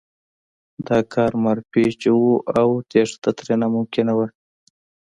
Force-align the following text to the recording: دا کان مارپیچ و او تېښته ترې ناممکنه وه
دا 0.87 0.97
کان 1.13 1.31
مارپیچ 1.43 2.01
و 2.19 2.25
او 2.59 2.69
تېښته 2.89 3.29
ترې 3.37 3.55
ناممکنه 3.61 4.13
وه 4.17 4.27